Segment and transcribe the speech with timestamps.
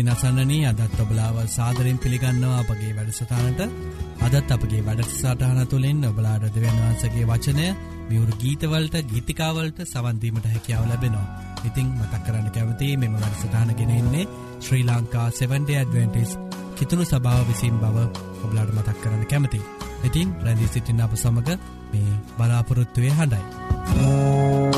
[0.00, 3.60] ඉතින් අසන්නනී අදත් ඔබලාව සාදරෙන් පිළිගන්නවා අපගේ වැඩසටානට
[4.26, 7.66] අදත් අපගේ වැඩසටහන තුළින් ඔබලාඩ දෙවන් වහන්සගේ වචනය
[8.08, 11.26] මියවරු ගීතවලට ගීතිකාවලට සවන්දීමට හැකියාව ලැබෙනවා.
[11.64, 14.24] ඉතිං මතක් කරන්න කැවති මෙම වැඩසටාන ගෙනෙන්නේ
[14.60, 16.32] ශ්‍රී ලංකා 7ඩ ඇඩවෙන්ටිස්
[16.76, 17.96] කිතුුණු සභාව විසින් බව
[18.40, 19.60] ඔබලාඩ මතක් කරන්න කැමති.
[20.04, 21.60] ඉතින් රැදි සිටින්න අප සමඟ
[21.92, 23.44] මේ බලාපොරොත්තුවය හඬයි.
[23.90, 24.69] බයිබල්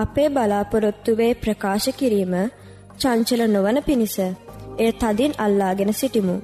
[0.00, 2.34] අපේ බලාපොරොත්තුවේ ප්‍රකාශ කිරීම
[2.98, 4.16] චංචල නොවන පිණිස
[4.78, 6.36] එය තදින් අල්ලාගෙන සිටිමු.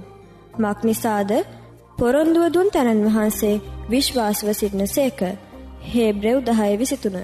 [0.59, 1.31] මක් නිසාද
[1.99, 5.21] පොරොන්දුව දුන් තැනන් වහන්සේ විශ්වාසව සිටින සේක
[5.87, 7.17] හේබ්‍රෙව් දහය විසිතුන.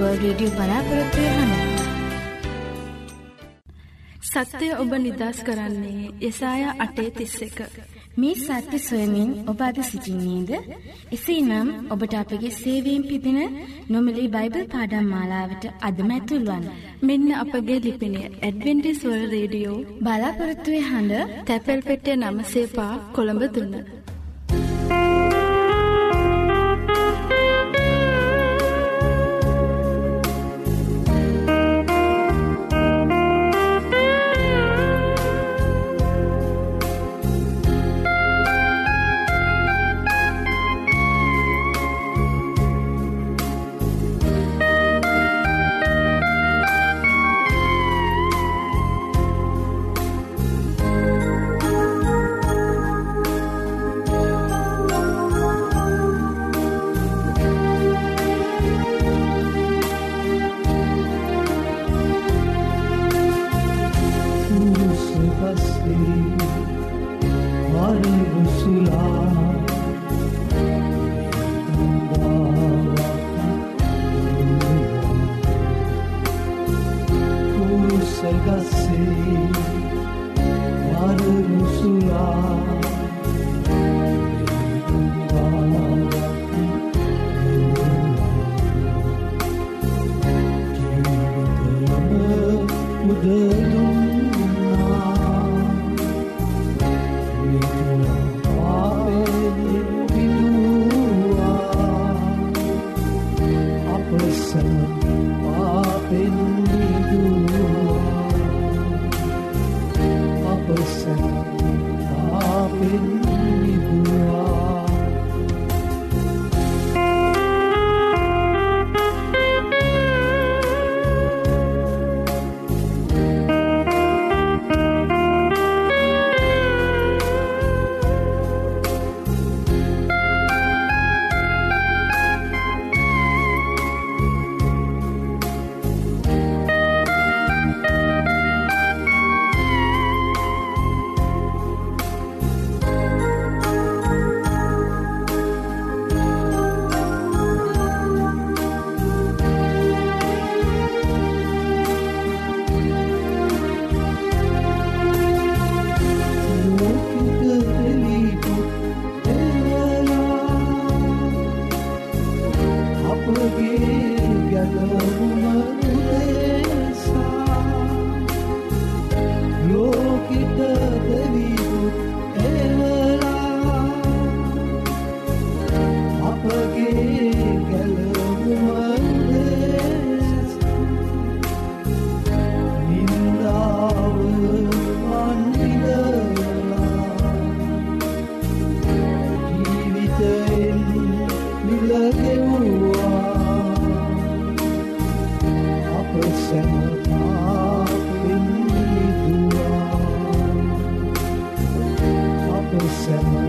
[0.00, 1.50] වර්ල් රඩිය බලාපොරොත්වය හන.
[4.30, 7.58] සත්‍යය ඔබ නිදස් කරන්නේ යසාය අටේ තිස්ස එක.
[8.16, 10.50] මේ සත්‍ය සොයමින් ඔබ අද සිසිින්නේද.
[11.16, 13.38] එසේ නම් ඔබට අපගේ සේවීම් පිදින
[13.88, 16.64] නොමලි බයිබල් පාඩම් මාලාවට අදමැතුල්වන්.
[17.02, 23.74] මෙන්න අපගේ ලිපිනය ඇඩවෙන්ටිස්වල් රේඩියෝ බලාපොරොත්තුවය හඬ තැපැල් පෙටේ නම සේපා කොළඹ දුන්න.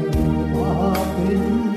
[0.02, 1.71] 无法比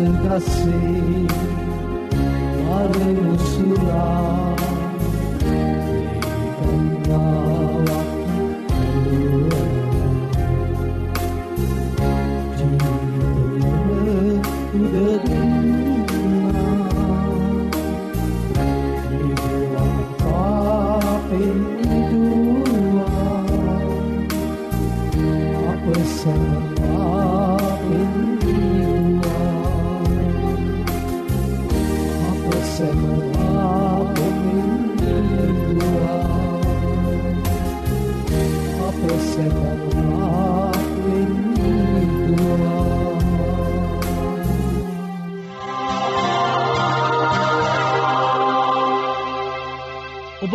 [0.00, 0.80] sentasi
[2.64, 4.56] Mari musnah
[5.44, 5.60] Di
[6.56, 7.49] kandang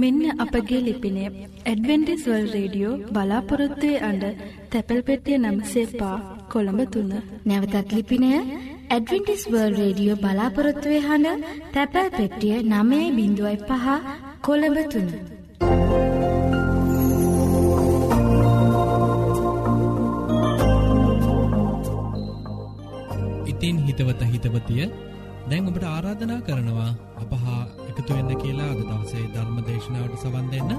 [0.00, 1.24] මෙන්න අපගේ ලිපිනය
[1.70, 4.22] ඇඩවෙන්ටිස් වල් රේඩියෝ බලාපොරොත්තුවේ අඩ
[4.70, 6.16] තැපැල් පෙටිය නම්සේ පා
[6.52, 7.12] කොළඹ තුන්න.
[7.46, 8.30] නැවතත් ලිපිනය
[8.88, 11.44] ඇඩවෙන්ටිස් වර්ල් රේඩියෝ බලාපොරොත්තුවේ හඬ
[11.74, 13.86] තැපැල් පෙට්ටිය නමේ බිඳුවයි පහ
[14.46, 15.10] කොළඹ තුන්න.
[23.52, 24.86] ඉතින් හිතවත හිතවතිය
[25.52, 26.90] දැන් ඔබට ආරාධනා කරනවා
[27.22, 30.70] අපහා එකතු වෙන්න කියලා අද දවසේ ධර්ම දේශනාවට සවන් දෙන්න.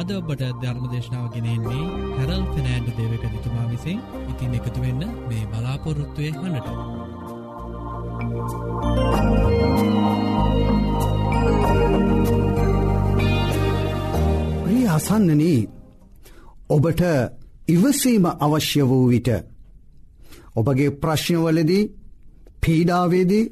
[0.00, 3.98] අද ඔබට ධර්ම දේශනාව ගෙනෙන්නේ හැරල් ෆෙනෑන්ඩ දේවක දිතුමා විසින්
[4.30, 6.68] ඉතින් එකතු වෙන්න මේ බලාපොරොත්තුවය හඬට.
[14.62, 15.60] ප්‍රිය අසන්නනී
[16.70, 17.06] ඔබට
[17.68, 19.30] ඉවසීම අවශ්‍ය වූ විට
[20.56, 21.84] ඔබගේ ප්‍රශ්නවලදී
[22.62, 23.46] පීඩාවේදී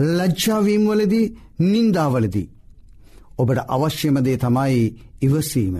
[0.00, 2.48] ලජ්ජාවීම්වලදී නින්දාවලදී.
[3.38, 5.76] ඔබට අවශ්‍යමදේ තමයි ඉවසීම.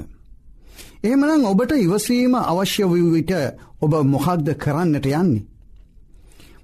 [1.02, 3.32] එහෙමනම් ඔබට ඉවසීම අවශ්‍ය වූ විට
[3.80, 5.46] ඔබ මොහක්ද කරන්නට යන්නේ.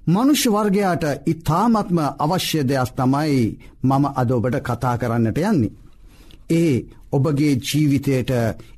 [0.07, 5.75] මනුෂ්‍ය වර්ගයාට ඉතාමත්ම අවශ්‍ය දෙයක් තමයි මම අද ඔබට කතා කරන්නට යන්නේ.
[6.51, 8.31] ඒ ඔබගේ ජීවිතයට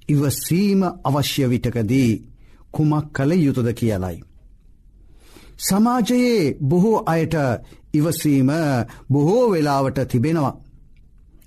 [0.08, 2.12] ඉවසීම අවශ්‍ය විටකදී
[2.72, 4.18] කුමක් කළ යුතුද කියලයි.
[5.60, 7.36] සමාජයේ බොහෝ අයට
[7.94, 8.50] ඉවසීම
[9.10, 10.54] බොහෝ වෙලාවට තිබෙනවා.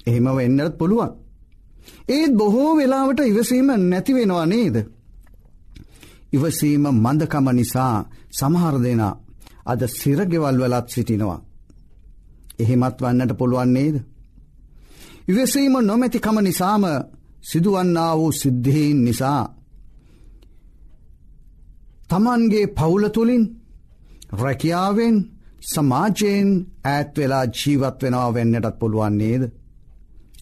[0.07, 1.11] එහෙම වෙන්නත් පුළුවන්.
[2.09, 4.77] ඒත් බොහෝ වෙලාවට ඉවසීම නැතිවෙනවා නේද.
[6.33, 7.97] ඉවසීම මන්දකම නිසා
[8.31, 9.03] සමහර දෙෙන
[9.65, 11.41] අද සිරගෙවල් වලත් සිටිනවා.
[12.59, 13.97] එහෙමත් වන්නට පුළුවන් නේද.
[15.29, 16.85] ඉවසීම නොමැතිකම නිසාම
[17.43, 19.43] සිදුවන්නා වූ සිද්ධීන් නිසා.
[22.11, 23.45] තමන්ගේ පවුල තුළින්
[24.33, 25.17] රැකියාවෙන්
[25.63, 26.49] සමාජයෙන්
[26.85, 29.43] ඈත් වෙලා ජීවත් වෙනවා වෙන්නටත් පුළුවන් නේද.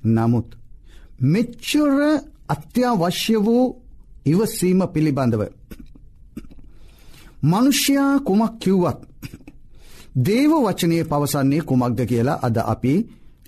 [0.07, 0.49] නමුත්
[1.23, 1.95] මෙච්චර
[2.49, 3.65] අත්‍යවශ්‍ය වූ
[4.27, 5.43] ඉවසීම පිළිබඳව.
[7.43, 9.00] මනුෂ්‍යයා කුමක් කිව්වත්.
[10.19, 12.95] දේව වචනය පවසන්නේ කුමක්ද කියලා අද අපි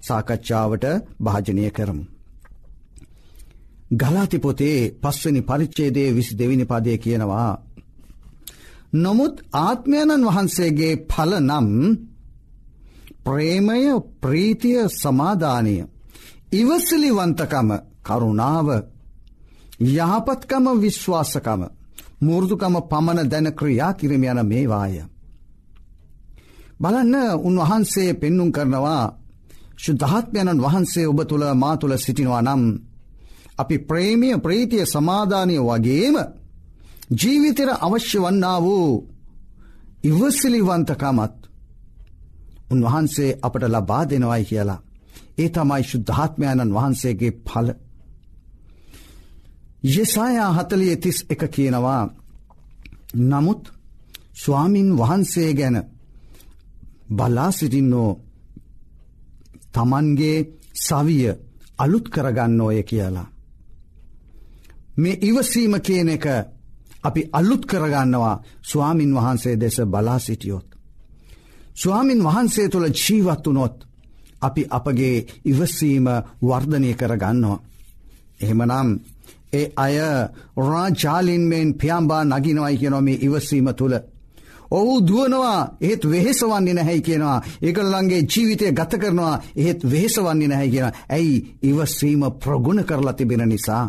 [0.00, 0.84] සාකච්ඡාවට
[1.20, 2.04] භාජනය කරමු.
[3.92, 7.52] ගලාතිපොතේ පස්වනි පරිච්චේදේ විසි දෙවිනි පදය කියනවා.
[8.92, 11.68] නොමුත් ආත්මයණන් වහන්සේගේ පල නම්
[13.24, 13.84] ප්‍රේමය
[14.20, 15.76] ප්‍රීතිය සමාධානය
[16.52, 17.70] ඉවසිලිවන්තකම
[18.02, 18.68] කරුණාව
[19.80, 21.62] යහපත්කම විශ්වාසකම
[22.20, 24.94] මුෘදුකම පමණ දැන ක්‍රියා කිරම යන මේවාය.
[26.80, 29.04] බලන්න උන්වහන්සේ පෙන්නුම් කරනවා
[29.76, 32.62] ශුද්ධාත්මයණන් වහන්සේ ඔබ තුළ මා තුළ සිටිනවා නම්
[33.58, 36.16] අපි ප්‍රේමිය ප්‍රීතිය සමාධානය වගේම
[37.10, 38.90] ජීවිතර අවශ්‍ය වන්නා වූ
[40.04, 41.36] ඉවසිලිවන්තකමත්
[42.70, 44.80] උන්වහන්සේ අපට ලබා දෙනවයි කියලා.
[45.38, 47.68] ඒ තමයි ශුද්ධාත්මයාණන් වහන්සේගේ පල.
[49.86, 52.02] යෙසායා හතලිය තිස් එක කියනවා
[53.14, 53.62] නමුත්
[54.34, 55.76] ස්වාමින් වහන්සේ ගැන
[57.10, 58.10] බලා සිටින්නෝ
[59.72, 60.38] තමන්ගේ
[60.76, 61.26] සවිය
[61.78, 63.28] අලුත් කරගන්න ඕය කියලා.
[64.96, 66.26] මේ ඉවසීම කියන එක
[67.04, 70.66] අපි අලුත් කරගන්නවා ස්වාමින් වහන්සේ දෙස බලා සිටියොත්.
[71.74, 73.76] ස්වාමින් වහන්සේ තුළ ජීවත් වනොත්
[74.40, 76.06] අපි අපගේ ඉවසීම
[76.42, 77.62] වර්ධනය කරගන්නවා.
[78.40, 78.88] එහෙමනම්
[79.52, 79.96] ඒ අය
[80.58, 83.94] රාජාලින්මෙන් පියම්බා නගිනවයි කියනොම ඉවසීම තුළ.
[84.70, 90.70] ඔහු දුවනවා ඒත් වෙහෙස වන්නේ නැහැයි කියනවා ඒකල්ලන්ගේ ජීවිතය ගත කරනවා එහෙත් වෙහෙස වන්නේ නැහැ
[90.70, 93.84] කියෙන ඇයි ඉවසීම ප්‍රගුණ කරලා තිබෙන නිසා.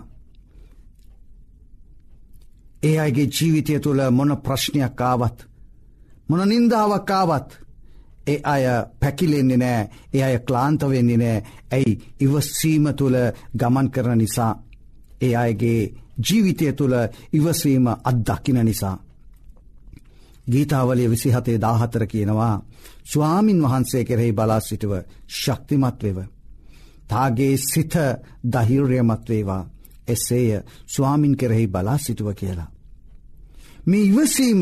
[2.84, 5.38] ඒ අයගේ ජීවිතය තුළ මොන ප්‍රශ්නයක් කාවත්.
[6.30, 7.50] මොන නින්දාවක් කාවත්
[8.28, 8.63] ඒ අය
[9.00, 13.18] පැකිලෙන්නේ නෑ ඒ අය ක්ලාන්ත වෙන්නේ නෑ ඇයි ඉවස්සීම තුළ
[13.54, 14.54] ගමන් කරන නිසා.
[15.22, 16.96] ඒ අයගේ ජීවිතය තුළ
[17.34, 18.98] ඉවසීම අත්දකින නිසා.
[20.48, 22.56] ගීතාවලය විසිහතේ දාහතර කියනවා
[23.06, 24.94] ස්වාමින් වහන්සේ කෙරෙහි බලා සිටුව
[25.30, 26.18] ශක්තිමත් වෙව.
[27.08, 27.94] තාගේ සිත
[28.46, 29.63] දහිර්යමත් වේවා
[30.08, 32.73] එසේය ස්වාමින් කෙරෙහි බලා සිටුව කියලා.
[33.86, 34.62] මේ ඉවසීම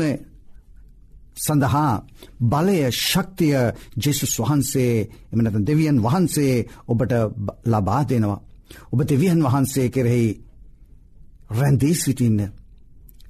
[1.36, 1.92] සඳහා
[2.42, 3.56] බලය ශක්තිය
[3.96, 6.54] ජෙසුස් වහන්සේ එමනත දෙවියන් වහන්සේ
[6.86, 7.12] ඔබට
[7.64, 8.40] ලබා දෙනවා.
[8.92, 10.40] ඔබ දෙවියන් වහන්සේ කෙරෙහි
[11.50, 12.40] රැන්දී සිටින්න.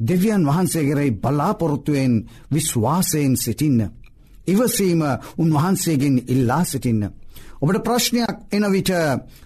[0.01, 2.15] දෙවියන් වහන්සේගෙරයි බලාපොරොත්තුවෙන්
[2.51, 3.81] විශ්වාසයෙන් සිටින්න.
[4.47, 5.03] ඉවසීම
[5.39, 7.03] උන්වහන්සේගෙන් ඉල්ලා සිටින්න.
[7.61, 8.91] ඔබට ප්‍රශ්නයක් එන විට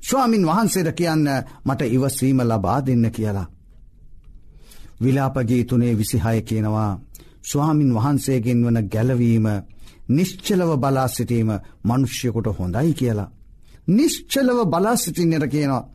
[0.03, 1.29] ස්වාමින් වහන්සේට කියන්න
[1.65, 3.47] මට ඉවසීම ලබා දෙන්න කියලා.
[5.01, 6.91] විලාපගේ තුනේ විසිහය කියනවා
[7.43, 9.47] ස්වාමින් වහන්සේගෙන් වන ගැලවීම
[10.09, 11.51] නිශ්චලව බලා සිටීම
[11.85, 13.31] මනුෂ්‍යකොට හොඳයි කියලා.
[13.89, 15.89] නිශ්චලව බලා සිටින්නට කියනවා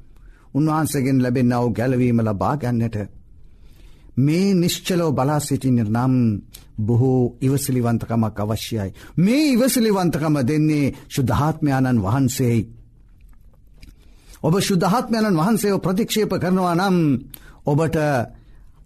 [0.53, 2.97] උන්වහන්සේගෙන් ලැබෙන් අව ගැලවීම ලබා ගැන්නට.
[4.17, 6.15] මේ නිශ්චලෝ බලා සිටින්න නම්
[6.79, 8.89] බොහෝ ඉවසිලිවන්තකමක් අවශ්‍යයි.
[9.17, 12.61] මේ ඉවසිලිවන්තකම දෙන්නේ ශුද්ධාත්මයාණන් වහන්සේයි.
[14.41, 16.97] ඔබ ශුද්ධාත්මයණන් වහන්සේව ප්‍රතික්ෂේප කරනවා නම්
[17.65, 17.97] ඔබට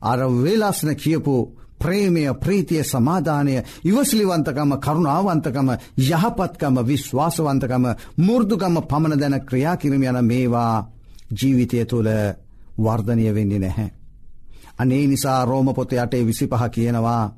[0.06, 1.36] අර වේලාස්න කියපු
[1.78, 5.70] ප්‍රේමය ප්‍රීතිය සමාධානය ඉවසිලිවන්තකම කරුණාවන්තකම
[6.00, 7.86] යහපත්කම විශ්වාසවන්තකම
[8.18, 10.74] මුෘදුකම පමණ දැන ක්‍රියාකිරම යන මේවා
[11.32, 12.10] ජීවිතය තුළ
[12.78, 13.90] වර්ධනය වෙන්නේ නැහැ.
[14.78, 17.34] අනේ නිසා රෝම පොත යටේ විසි පහ කියනවා.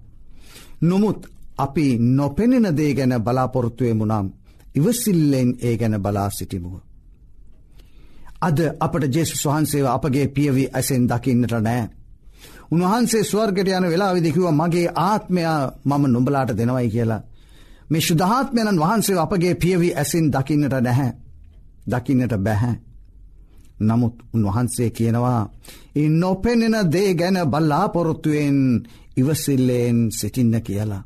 [0.81, 4.27] නොමුත් අපි නොපෙනෙන දේ ගැන බලාපොරොත්තුවයමු නම්
[4.75, 6.79] ඉවසිල්ලෙන් ඒ ගැන බලා සිටිමුව.
[8.41, 11.96] අද අපට ජෙසුස් වහන්සේව අපගේ පියවි ඇසෙන් දකින්නට නෑ.
[12.71, 17.21] උන්වහන්සේ ස්වර්ගට යන වෙලා විදිකිව මගේ ආත්මයා මම නොඹලාට දෙනවයි කියලා.
[17.89, 21.11] මේ ශුද්ධාත්මයණන් වහන්සේ අපගේ පියවි ඇසින් දකින්නට නැහැ.
[21.87, 22.75] දකින්නට බැහැ.
[23.79, 25.41] නමුත් උන්වහන්සේ කියනවා
[25.95, 28.59] ඉන් නොපෙනෙන දේ ගැන බල්ලාපොරොත්තුවෙන්
[29.17, 31.03] ඉවසිල්ලයෙන් සිටින්න කියලා.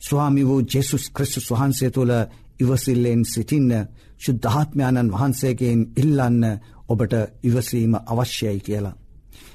[0.00, 2.12] ස්වාමි වූ ජෙසුස් ක්‍රිස්තුස් වහන්සේ තුළ
[2.60, 3.70] ඉවසිල්ලෙන් සිටින්න
[4.18, 6.42] ශුද්ධාත්මයාණන් වහන්සේගෙන් ඉල්ලන්න
[6.88, 9.01] ඔබට ඉවසීම අවශ්‍යයි කියලා.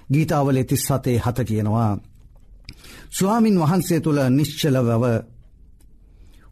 [0.10, 1.92] ගීතාවල තිස් සතේ හත කියනවා.
[3.12, 5.04] ස්වාමින් වහන්සේ තුළ නිශ්චලවව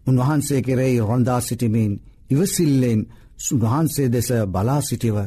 [0.07, 1.91] උන්වහන්සේ කෙරෙයි රොන්දා සිටිමින්
[2.29, 3.01] ඉවසිල්ලෙන්
[3.39, 5.17] සුවහන්සේ දෙස බලා සිටිව.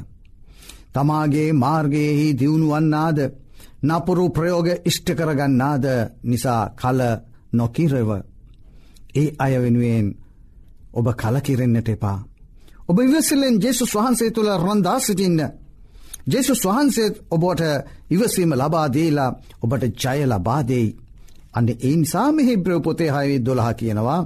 [0.94, 3.18] තමාගේ මාර්ගයෙහි දියුණුවන්නාද
[3.82, 5.84] නපුරු ප්‍රයෝග ඉෂ්ට කරගන්නාද
[6.22, 7.00] නිසා කල
[7.52, 8.10] නොකිරව.
[9.14, 10.06] ඒ අය වෙනුවෙන්
[10.92, 12.18] ඔබ කලකිරෙන්න්නට එපා.
[12.88, 15.40] ඔබ ඉවසිලෙන් ජෙසුස් වහන්සේ තුළ රොන්දා සිටින්න.
[16.28, 17.62] ජෙසුස් වහන්සේත් ඔබට
[18.10, 19.30] ඉවසීම ලබාදේලා
[19.62, 20.88] ඔබට ජය ලබාදෙයි.
[21.54, 24.20] අන්න ඒ නිසා මෙහි බ්‍රපොතේ හයවි දොළහ කියනවා.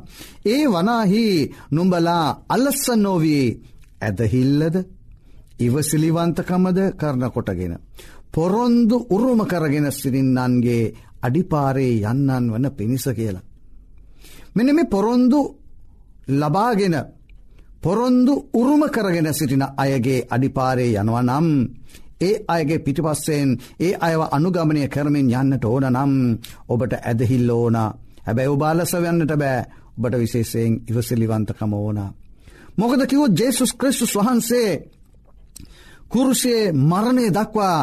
[0.47, 1.25] ඒ වනාහි
[1.71, 3.47] නුම්ඹලා අල්ලස්සන්නෝවී
[4.01, 4.77] ඇදහිල්ලද
[5.61, 7.75] ඉවසිලිවන්තකමද කරන කොටගෙන.
[8.31, 10.93] පොරොන්දු උරුම කරගෙන සිරින්නන්ගේ
[11.23, 13.49] අඩිපාරේ යන්නන් වන පිණිස කියලා.
[14.55, 15.41] මෙන මේ පොරොන්දු
[16.31, 16.95] ලබාගෙන
[17.83, 21.49] පොරොන්දු උරුම කරගෙන සිටින අයගේ අඩිපාරේ යනවා නම්
[22.21, 26.13] ඒ අයගේ පිටිපස්සෙන් ඒ අයව අනුගමනය කරමින් යන්නට ඕන නම්
[26.69, 27.77] ඔබට ඇදහිල්ල ඕන
[28.27, 29.59] හැබැයි ඔබාලස වන්නට බෑ
[29.97, 32.11] ඔබට විශේෂයෙන් ඉවසිලිවන්තකම ඕනා.
[32.77, 34.71] මොකද කිවෝ ජේසුස් ක්‍රිස්තුස් වහන්සේ
[36.09, 37.79] කුරුෂයේ මරණය දක්වා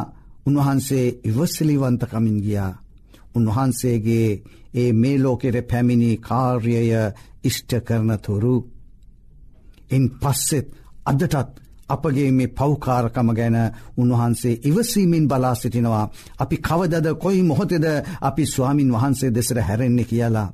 [0.45, 2.73] උන්වහන්සේ ඉවසිලිවන්තකමින් ගියා.
[3.35, 4.29] උන්වහන්සේගේ
[4.73, 6.89] ඒ මේ ලෝකෙර පැමිණි කාර්යය
[7.43, 8.55] ඉෂ්ට කරන තුරු.
[9.91, 10.67] එන් පස්සෙත්
[11.05, 13.57] අදටත් අපගේ මේ පෞකාරකම ගැන
[13.97, 16.05] උන්වහන්සේ ඉවසීමෙන් බලා සිටිනවා.
[16.39, 17.85] අපි කවදද කොයි මොහොතෙද
[18.21, 20.49] අපි ස්වාමින් වහන්සේ දෙසර හැරෙන්නේ කියලා.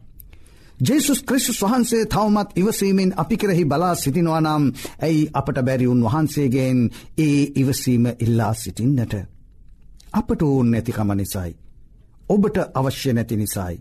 [0.80, 4.64] ජේසුස් ක්‍රිස්තුස් වහන්සේ තවමත් ඉවසීමෙන් අපි කෙරෙහි බලා සිටිනවානම්
[5.02, 6.80] ඇයි අපට බැරිවුන් වහන්සේගෙන්
[7.18, 9.14] ඒ ඉවසීම ඉල්ලා සිටින්නට.
[10.14, 11.52] අපට ඕන් නැතිකම නිසයි.
[12.30, 13.76] ඔබට අවශ්‍ය නැති නිසයි.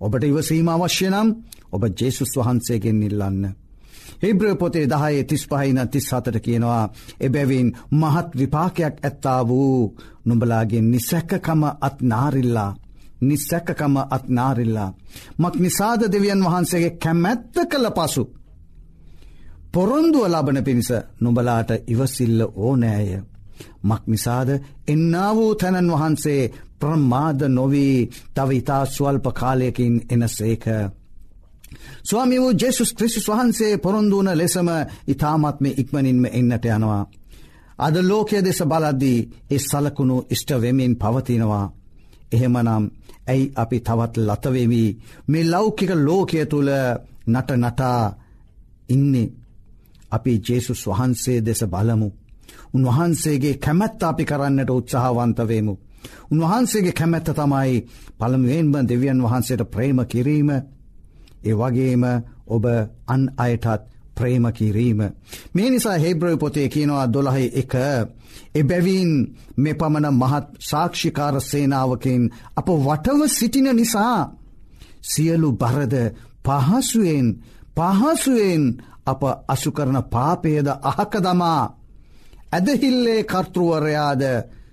[0.00, 1.28] ඔබට ඉවසීම අවශ්‍ය නම්
[1.72, 3.61] ඔබ ජේසුස් වහන්සේගෙන් ඉල්ලන්න.
[4.22, 6.84] හිබ්‍ර පොතේ දහයේ තිස් පහින තිස් හතට කියනවා
[7.20, 12.70] එබැවින් මහත් විපාකයක් ඇත්තා වූ නුඹලාගේ නිසැක්කකම අත්නාරිල්ලා
[13.22, 14.90] නිසැක්කකම අත්නාරිල්ලා.
[15.38, 18.22] මක් නිසාද දෙවියන් වහන්සේගේ කැමැත්ත කළ පසු.
[19.72, 23.10] පොරොන්දුව ලබන පිණිස නුඹලාට ඉවසිල්ල ඕනෑය.
[23.82, 24.48] මක් නිසාද
[24.88, 26.42] එන්නා වූ තැනන් වහන්සේ
[26.80, 27.98] ප්‍රමාද නොවී
[28.34, 30.64] තව ඉතා ස්වල්ප කාලයකින් එන සේක.
[32.02, 34.68] ස්වාමි වූ ජෙසුස් ක්‍රිසිස් වහන්සේ පොරොන්දුවන ලෙසම
[35.06, 37.02] ඉතාමත්ම ඉක්මනින්ම එන්නට යනවා.
[37.78, 39.18] අද ලෝකය දෙස බලද්දී
[39.50, 41.66] ඒ සලකුණු ඉෂ්ටවෙමින් පවතිනවා.
[42.32, 42.84] එහෙමනම්
[43.26, 44.88] ඇයි අපි තවත් ලතවෙවී
[45.28, 46.70] මේ ලෞකික ලෝකය තුළ
[47.26, 48.02] නට නටා
[48.88, 49.32] ඉන්නේ
[50.10, 52.08] අපි ජේසුස් වහන්සේ දෙස බලමු.
[52.74, 55.74] උන්වහන්සේගේ කැමැත්ත අපි කරන්නට උත්සාහවන්තවේමු.
[56.32, 57.74] උන්වහන්සේගේ කැමැත්ත තමයි
[58.18, 60.50] පළමුුවෙන්ම දෙවියන් වහන්සේට ප්‍රේම කිරීම
[61.44, 62.04] ඒ වගේම
[62.46, 62.64] ඔබ
[63.06, 63.82] අන් අයටත්
[64.14, 65.00] ප්‍රේම කිරීම.
[65.54, 67.74] මේ නිසා හෙබ්‍රය පොතේ කියනවා දොළහයි එක
[68.54, 69.10] එබැවින්
[69.56, 72.22] මෙ පමණ මහත් සාක්ෂිකාර සේනාවකින්
[72.56, 74.18] අප වටව සිටින නිසා
[75.02, 75.94] සියලු බරද
[76.44, 77.26] පහසුවෙන්
[77.76, 78.62] පහසුවෙන්
[79.04, 81.62] අප අසුකරන පාපයද අහක දමා
[82.52, 84.22] ඇදහිල්ලේ කර්තෘවරයාද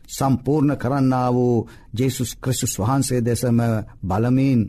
[0.07, 3.59] සම්පූර්ණ කරන්න වූ ජෙසුස් ක්‍රිසුස් වහන්සේ දෙසම
[4.03, 4.61] බලමින්.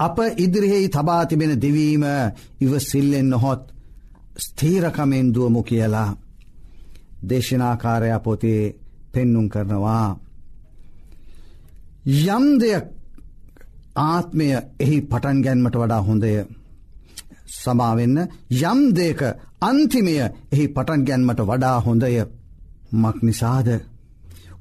[0.00, 2.04] අප ඉදිරිහෙහි තබා තිබෙන දෙවීම
[2.60, 3.62] ඉවසිල්ලෙන් නොහොත්
[4.38, 6.10] ස්තීරකමෙන් දුවමු කියලා.
[7.22, 8.74] දේශනාකාරය පොතේ
[9.12, 10.08] පෙන්නුම් කරනවා.
[12.28, 12.86] යම් දෙයක්
[13.96, 16.32] ආත්මය එහි පටන් ගැන්මට වඩා හොඳය.
[17.54, 18.18] සමාවෙන්න
[18.62, 19.20] යම් දේක
[19.60, 20.16] අන්තිමය
[20.52, 22.14] එහි පටන් ගැන්මට වඩා හොඳය
[22.92, 23.68] මක් නිසාද.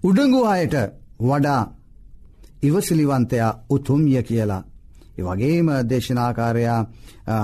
[0.04, 0.76] උඩඟු අයට
[1.20, 1.62] වඩා
[2.64, 4.64] ඉවසිලිවන්තයා උතුම්ය කියලා.
[5.22, 6.82] වගේම දේශනාකාරයා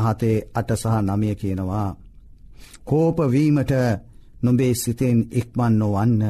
[0.03, 1.89] හතේ අට සහ නමිය කියනවා.
[2.83, 3.71] කෝපවීමට
[4.41, 6.21] නොබේ සිතෙන් ඉක්මන් නොවන්න.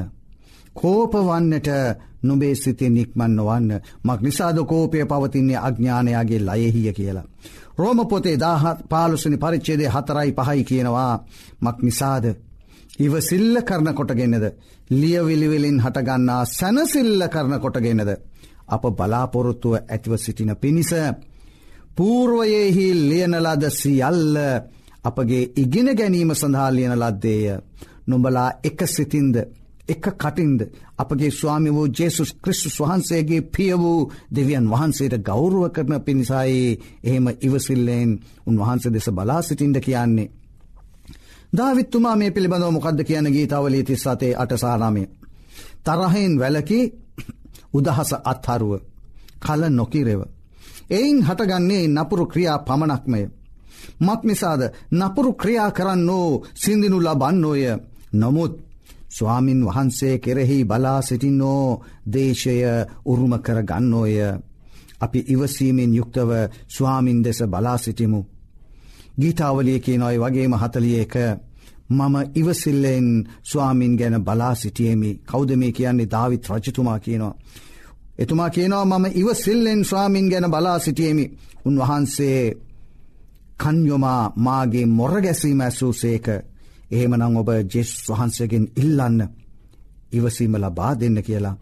[0.74, 1.70] කෝපවන්නට
[2.24, 3.70] නොබේ සිතෙන් ඉක්මන් නොවන්න
[4.04, 7.28] මක් නිසාද කෝපය පවතින්නේ අඥ්ඥානයාගේ ලයෙහිය කියලා.
[7.78, 11.14] රෝම පොතේ දාහත් පාලුසනි පරිච්චේදේ හතරයි පහයි කියනවා
[11.62, 12.26] මක් නිසාද.
[13.00, 14.46] ඉවසිල්ල කරන කොටගෙනද.
[14.92, 18.12] ලියවිලිවෙලින් හටගන්නා සැනසිල්ල කරන කොටගෙනද.
[18.68, 20.92] අප බලාපොරොත්තුව ඇතිව සිටින පිණිස.
[21.98, 24.38] පූර්වයෙහි ලියනලද සියල්ල
[25.04, 27.60] අපගේ ඉගෙන ගැනීම සඳහා ලියන ලද්දේය.
[28.08, 29.36] නොඹලා එක සිතින්ද
[29.88, 30.62] එක කටින්ද
[30.98, 38.12] අපගේ ස්වාමි වූ ජේසුස් ක්‍රිස්තුස් වහන්සේගේ පිය වූ දෙවියන් වහන්සේට ගෞරුව කරන පිණිසයි එහෙම ඉවසිල්ලෙන්
[38.48, 40.32] උන්වහන්සේ දෙස බලා සිටින්ට කියන්නේ.
[41.54, 45.04] ධවිත්තුමා මේ පිළිබඳව මොකක්ද කියන ගීතාවලී තිස් සතේ අටසානාමය.
[45.84, 46.80] තරහෙන් වැලකි
[47.74, 48.72] උදහස අත්හරුව
[49.40, 50.22] කල නොකිරෙව.
[50.90, 53.22] එයින් හටගන්නේ නපුරු ක්‍රියා පමණක්මය.
[54.00, 57.64] මක් නිසාද නපුරු ක්‍රියා කරන්නෝ සිින්දිනු ලබන්නෝය
[58.14, 58.54] නොමුත්
[59.10, 62.56] ස්වාමින් වහන්සේ කෙරෙහි බලා සිටින්නෝ දේශය
[63.06, 64.16] උරුම කර ගන්නෝය.
[65.02, 66.32] අපි ඉවසීමෙන් යුක්තව
[66.68, 68.22] ස්වාමින් දෙස බලා සිටිමු.
[69.20, 71.16] ගීතාවලිය කියනොයි වගේම හතලිය එක
[71.90, 73.08] මම ඉවසිල්ලෙන්
[73.44, 77.36] ස්වාමින් ගැන බලා සිටියමි කෞද මේ කියන්නේ ධවිත් රජතුමා කියනවා.
[78.20, 81.26] එතුමා කියනවා මම ඉවසිල්ලෙන් ස්වාමින් ගැන බලා සිටියමි
[81.66, 82.42] උන්වහන්සේ
[83.58, 86.28] කන්යොමා මාගේ මොරගැසීම ඇසූ සේක
[86.92, 89.20] එහෙමනං ඔබ ජෙස් වහන්සගෙන් ඉල්ලන්න
[90.12, 91.56] ඉවසීම ලබා දෙන්න කියලා.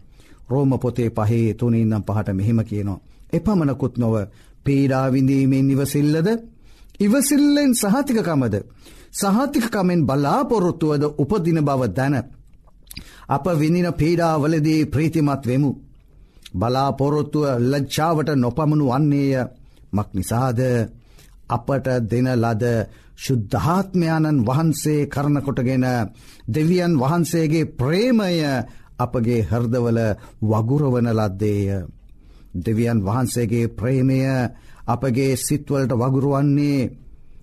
[0.48, 3.02] රෝම පොතේ පහේ තුනින්නම් පහට මෙහෙම කියනවා.
[3.32, 4.14] එපමණකුත් නොව
[4.64, 6.28] පීඩාවිඳීමෙන් ඉවසිල්ලද
[7.00, 8.54] ඉවසිල්ලෙන් සහතිකකමද.
[9.12, 12.14] සහතිකකමෙන් බලාපොරොත්තුවද උපදින බව දැන.
[13.28, 15.70] අප විඳින පීඩාවලදී ප්‍රීතිමත් වෙමු.
[16.54, 19.32] බලාපොරොත්තුව ලජ්ජාවට නොපමණු වන්නේය
[19.92, 20.60] මක් නිසාද
[21.48, 22.64] අපට දෙන ලද
[23.16, 25.86] ශුද්ධාත්මයාණන් වහන්සේ කරනකොටගෙන
[26.48, 28.32] දෙවියන් වහන්සේගේ ප්‍රේමය
[28.98, 29.98] අපගේ හර්දවල
[30.42, 31.84] වගුරවන ලද්දේය.
[32.56, 34.20] දෙවියන් වහන්සේගේ ප්‍රේමය
[34.86, 36.90] අපගේ සිත්වලට වගුරුවන්නේ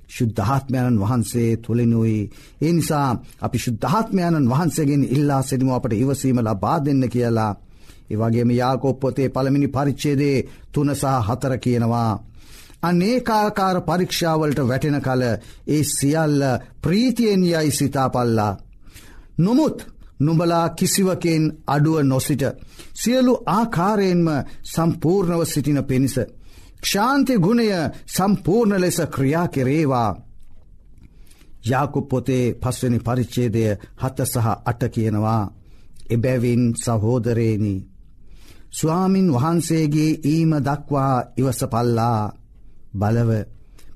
[0.09, 2.29] ශුද්ධාත්මයණන් වහන්සේ තුළිනුයි.
[2.61, 7.53] ඒ නිසා අපි ශුද්ධාත්මයණන් වහන්සේගෙන් ඉල්ලා සිරිම අපට ඉවසීම ලබා දෙන්න කියලා.
[8.11, 10.37] ඒවගේම යාකෝප්පොතේ පළමිනි පරිච්චේදේ
[10.73, 12.11] තුනසා හතර කියනවා.
[12.81, 15.23] අනේකාකාර පරීක්ෂාවලට වැටෙන කල
[15.67, 16.41] ඒ සියල්ල
[16.81, 18.53] ප්‍රීතියෙන් යයි සිතාපල්ලා.
[19.37, 19.77] නොමුත්
[20.19, 22.43] නුඹලා කිසිවකෙන් අඩුව නොසිට.
[22.93, 24.27] සියලු ආකාරයෙන්ම
[24.65, 26.15] සම්පූර්ණව සිටින පිණිස.
[26.81, 27.67] ක්ෂාන්ති ගුණය
[28.07, 30.11] සම්පූර්ණ ලෙස ක්‍රියා කෙරේවා.
[31.65, 33.63] යාකුප පොතේ පස්වනි පරිච්චේදය
[33.95, 35.43] හත සහ අට කියනවා
[36.09, 37.75] එබැවින් සහෝදරේනි.
[38.71, 42.21] ස්වාමින් වහන්සේගේ ඊම දක්වා ඉවසපල්ලා.
[42.93, 43.31] බලව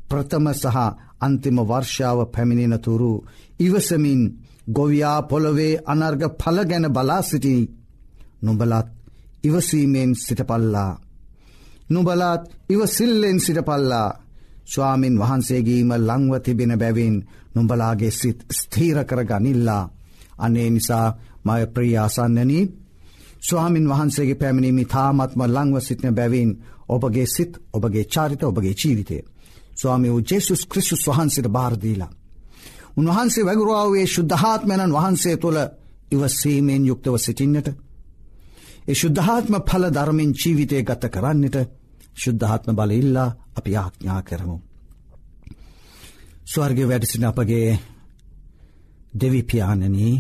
[0.10, 0.78] ප්‍රථම සහ
[1.20, 3.14] අන්තිම වර්ෂාව පැමිණෙනතුරු
[3.60, 4.22] ඉවසමින්
[4.68, 7.56] ගොවයා පොළොවේ අනර්ග පල ගැන බලා සිටි.
[8.42, 8.88] නුඹලත්
[9.44, 10.92] ඉවසීමෙන් සිටපල්ලා.
[11.90, 14.10] නුබලත් ඉවසිල්ලෙන් සිටපල්ලා.
[14.66, 17.16] ස්වාමින් වහන්සේගේීම ලංව තිබෙන බැවින්
[17.56, 19.84] නුඹලාගේ සිත් ස්ථීර කර ගනිල්ලා
[20.38, 21.08] අනේ නිසා
[21.46, 22.72] මය ප්‍රියාසන්නනී.
[23.48, 26.52] ස්වාමින් වහන්සේගේ පැමිණීමි තාමත්ම ලංව සිටින බැවින්
[26.88, 29.18] ඔබගේ සිත් ඔබගේ චාරිත ඔබගේ ජීවිතය.
[29.76, 32.12] ස්වාමි වූ ජෙසුස් ක්‍රිස්ුස් වහන්සේට භාරදීලා.
[32.98, 35.60] උන්වහන්සේ වැගුරාවේ ශුද්ධහාත්මැණන් වහන්සේ තුළ
[36.12, 37.68] ඉවසීමෙන් යුක්තව සිටින්නට.
[38.88, 41.56] ඒ ශුද්ධහාත්ම පල ධර්මින් ජීවිතය ගත කරන්නට
[42.16, 44.58] ශුද්ධහත්ම බල ඉල්ලා අපි ආඥා කරමු.
[46.46, 47.70] ස්වර්ග වැඩසින අපගේ
[49.14, 50.16] දෙවිපාණනී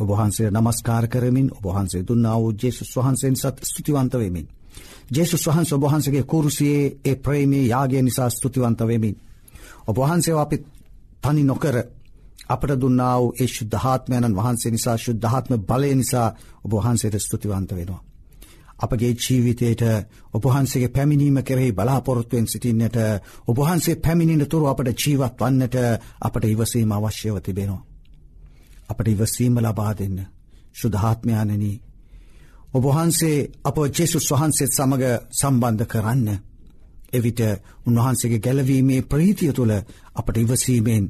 [0.00, 4.48] ඔබහන්සේ නමස්කාර කරමින් ඔබහන්සේ දුන්නා වූ ජේසුස් වහන්සේෙන් සත් ස්තුතිවන්තවමින්.
[5.10, 9.16] ජේසුස් වහන්ස ඔබහන්සගේ කුරුසියේ ඒ ප්‍රේමේ යාගේ නිසා ස්තුතිවන්තවමින්.
[9.86, 10.56] ඔබහන්සේ අපි
[11.22, 11.76] තනි නොකර
[12.48, 16.28] අපට දුන්නාව ඒ ශුද්ධහත්මයණන් වහන්සේ නිසා ශුද්ධහත්ම බලය නිසා
[16.66, 18.02] ඔබහන්සේට ස්තුතිවන්ත වෙනවා.
[18.78, 19.82] අපගේ ජීවිතයට
[20.34, 22.96] ඔබහන්සේගේ පැමිණීම කෙරෙහි බලාපොරොත්තුවෙන් සිටින්නට
[23.48, 25.76] ඔබහන්සේ පැමිණින තුරු අපට ජීවත් වන්නට
[26.20, 27.87] අපට ඉවසීම අවශ්‍යව තිබෙනවා.
[28.88, 30.18] අපට ඉවසීම ලබා දෙන්න
[30.74, 31.76] ශුද්ධාත්මයානනී.
[32.74, 36.28] ඔබහන්සේ අප ජෙසුස් වහන්සේත් සමඟ සම්බන්ධ කරන්න.
[37.12, 37.40] එවිට
[37.86, 39.74] උන්වහන්සේගේ ගැලවීමේ ප්‍රීතිය තුළ
[40.14, 41.04] අපට ඉවසීමෙන්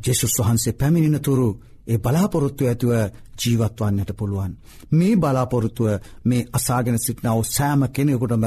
[0.00, 1.48] ජෙසුස් වහන්සේ පැමිණෙන තුරු
[1.86, 2.92] ඒ බලාපොරොත්තු ඇතුව
[3.40, 4.52] ජීවත්වන්නට පුළුවන්.
[4.90, 5.88] මේ බලාපොරොත්තුව
[6.24, 8.46] මේ අසාගෙන සිටිනාව සෑම කෙනෙකුටම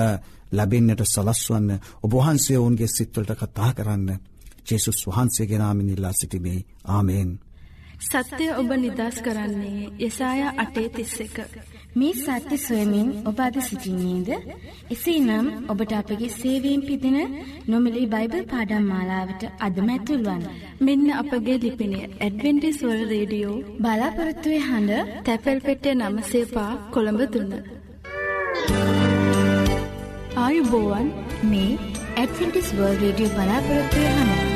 [0.52, 1.70] ලැබෙන්න්නට සලස්වන්න
[2.04, 4.10] ඔබහන්සේ ඔවුන්ගේ සිත්වලට කතා කරන්න.
[4.68, 7.32] ජෙසුස් වහන්සේ ගෙනාමින් ඉල්ලා සිටිමේ ආමේෙන්.
[8.00, 11.38] සත්‍යය ඔබ නිදස් කරන්නේ යසාය අටේ තිස්ස එක.
[11.96, 14.30] මේ සත්‍ය සොයමින් ඔබ අද සිසිින්නේද.
[14.90, 17.18] එසේ නම් ඔබට අපගේ සේවීම් පිදින
[17.68, 20.44] නොමිලි බයිබල් පාඩම් මාලාවට අදමැතුල්වන්.
[20.80, 27.54] මෙන්න අපගේ ලිපිනේ ඇඩවෙන්ටිස්වල් රේඩියෝ බලාපොරත්තුවේ හඬ තැපැල් පෙටේ නමසේපා කොළඹ දුන්න.
[30.38, 31.10] ආයුබෝවන්
[31.52, 31.80] මේ
[32.16, 34.49] ඇඩවෙන්ටිස් වර්ල් රේඩියෝ බලාපොරත්තුවේ හඬ.